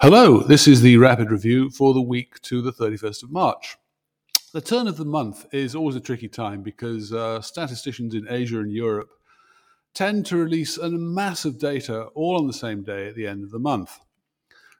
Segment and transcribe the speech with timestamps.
[0.00, 3.76] Hello, this is the rapid review for the week to the 31st of March.
[4.52, 8.60] The turn of the month is always a tricky time because uh, statisticians in Asia
[8.60, 9.08] and Europe
[9.94, 13.50] tend to release a massive data all on the same day at the end of
[13.50, 13.98] the month.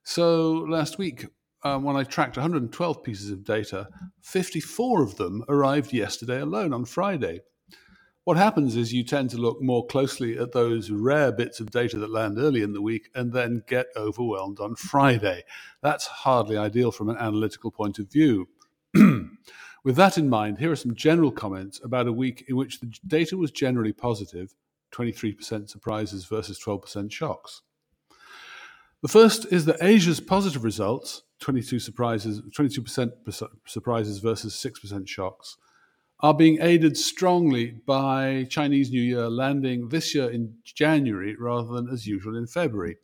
[0.05, 1.27] So last week,
[1.65, 3.89] um, when I tracked 112 pieces of data,
[4.23, 7.41] 54 of them arrived yesterday alone on Friday.
[8.29, 11.99] What happens is you tend to look more closely at those rare bits of data
[11.99, 15.45] that land early in the week and then get overwhelmed on Friday.
[15.83, 18.51] That's hardly ideal from an analytical point of view.
[18.95, 22.93] With that in mind, here are some general comments about a week in which the
[23.07, 24.55] data was generally positive
[24.93, 27.63] 23% surprises versus 12% shocks.
[29.01, 33.11] The first is that Asia's positive results 22 surprises, 22%
[33.65, 35.57] surprises versus 6% shocks
[36.21, 41.89] are being aided strongly by Chinese New Year landing this year in January rather than
[41.89, 42.97] as usual in February.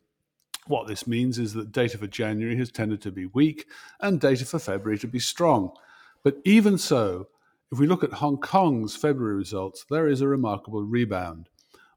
[0.67, 3.67] What this means is that data for January has tended to be weak
[4.01, 5.71] and data for February to be strong.
[6.23, 7.27] But even so,
[7.71, 11.47] if we look at Hong Kong's February results, there is a remarkable rebound.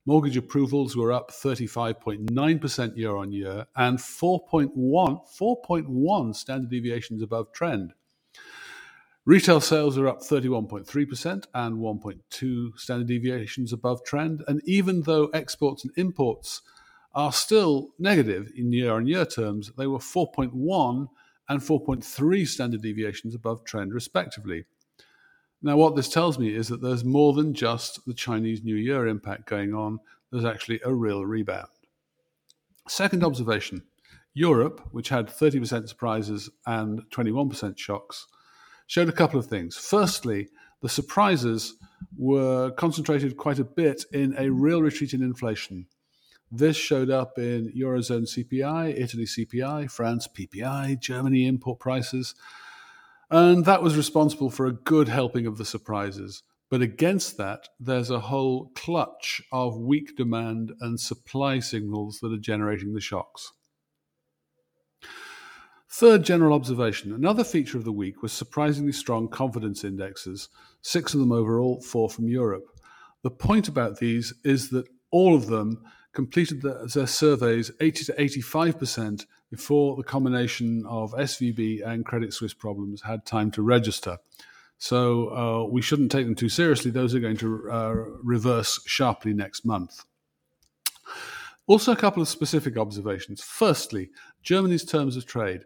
[0.06, 7.92] Mortgage approvals were up 35.9% year on year and 4.1, 4.1 standard deviations above trend.
[9.28, 14.42] Retail sales are up 31.3% and 1.2 standard deviations above trend.
[14.48, 16.62] And even though exports and imports
[17.14, 21.08] are still negative in year on year terms, they were 4.1
[21.46, 24.64] and 4.3 standard deviations above trend, respectively.
[25.60, 29.06] Now, what this tells me is that there's more than just the Chinese New Year
[29.06, 29.98] impact going on,
[30.32, 31.68] there's actually a real rebound.
[32.88, 33.82] Second observation
[34.32, 38.26] Europe, which had 30% surprises and 21% shocks,
[38.88, 39.76] showed a couple of things.
[39.76, 40.48] Firstly,
[40.82, 41.74] the surprises
[42.16, 45.86] were concentrated quite a bit in a real retreat in inflation.
[46.50, 52.34] This showed up in Eurozone CPI, Italy CPI, France PPI, Germany import prices,
[53.30, 56.42] and that was responsible for a good helping of the surprises.
[56.70, 62.38] But against that, there's a whole clutch of weak demand and supply signals that are
[62.38, 63.52] generating the shocks.
[65.98, 70.48] Third general observation another feature of the week was surprisingly strong confidence indexes,
[70.80, 72.66] six of them overall, four from Europe.
[73.24, 75.82] The point about these is that all of them
[76.12, 83.02] completed their surveys 80 to 85% before the combination of SVB and Credit Suisse problems
[83.02, 84.18] had time to register.
[84.78, 86.92] So uh, we shouldn't take them too seriously.
[86.92, 90.04] Those are going to uh, reverse sharply next month.
[91.68, 93.42] Also, a couple of specific observations.
[93.42, 94.08] Firstly,
[94.42, 95.64] Germany's terms of trade.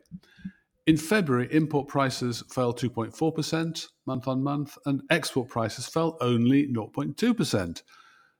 [0.87, 7.83] In February, import prices fell 2.4% month on month, and export prices fell only 0.2%.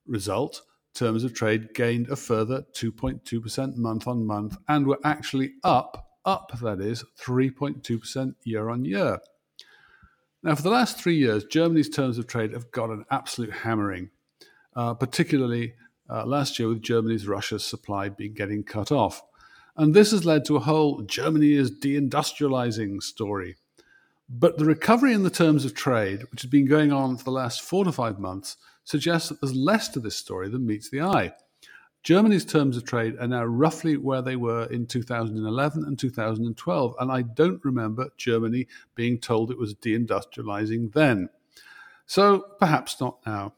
[0.07, 0.63] Result
[0.95, 6.53] terms of trade gained a further 2.2% month on month and were actually up, up
[6.61, 9.21] that is, 3.2% year on year.
[10.43, 14.11] Now, for the last three years, Germany's terms of trade have got an absolute hammering,
[14.75, 15.75] uh, particularly
[16.13, 19.23] uh, last year with Germany's Russia supply being getting cut off.
[19.77, 23.57] And this has led to a whole Germany is deindustrializing story.
[24.29, 27.31] But the recovery in the terms of trade, which has been going on for the
[27.31, 31.01] last four to five months, suggests that there's less to this story than meets the
[31.01, 31.33] eye.
[32.03, 37.13] Germany's terms of trade are now roughly where they were in 2011 and 2012, and
[37.13, 41.29] I don't remember Germany being told it was deindustrializing then.
[42.07, 43.55] So perhaps not now.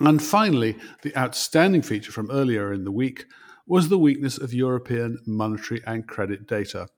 [0.00, 3.26] And finally, the outstanding feature from earlier in the week
[3.66, 6.88] was the weakness of European monetary and credit data.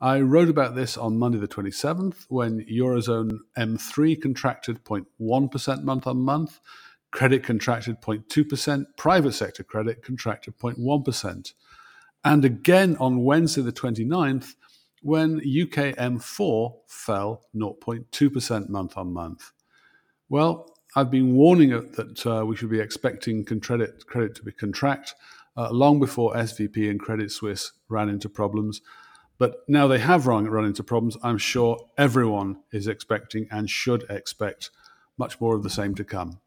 [0.00, 6.18] I wrote about this on Monday, the 27th, when Eurozone M3 contracted 0.1% month on
[6.18, 6.60] month,
[7.10, 11.54] credit contracted 0.2%, private sector credit contracted 0.1%.
[12.24, 14.54] And again on Wednesday, the 29th,
[15.02, 19.52] when UK M4 fell 0.2% month on month.
[20.28, 25.14] Well, I've been warning that uh, we should be expecting credit, credit to be contract
[25.56, 28.80] uh, long before SVB and Credit Suisse ran into problems.
[29.36, 34.04] But now they have run, run into problems, I'm sure everyone is expecting and should
[34.08, 34.70] expect
[35.18, 36.38] much more of the same to come.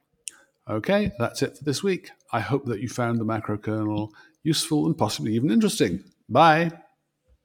[0.69, 2.11] Okay, that's it for this week.
[2.31, 4.13] I hope that you found the macro kernel
[4.43, 6.03] useful and possibly even interesting.
[6.29, 6.71] Bye.